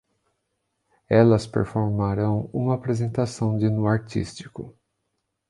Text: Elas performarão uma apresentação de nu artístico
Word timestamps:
Elas 1.09 1.45
performarão 1.45 2.49
uma 2.51 2.73
apresentação 2.73 3.55
de 3.55 3.69
nu 3.69 3.85
artístico 3.85 4.75